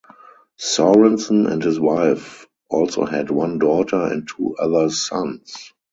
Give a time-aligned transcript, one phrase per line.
[0.59, 5.73] Sorensen and his wife also had one daughter and two other sons.